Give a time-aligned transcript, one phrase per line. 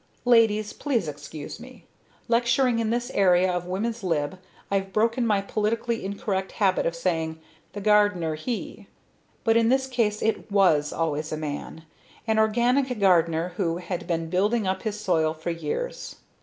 [0.25, 1.85] Ladies, please excuse me.
[2.27, 4.39] Lecturing in this era of women's lib
[4.71, 7.39] I've broken my politically incorrect habit of saying
[7.73, 8.87] "the gardener, he..."
[9.43, 11.83] but in this case it _was _always a man,
[12.25, 16.15] an organic gardener who had been building up his soil for years.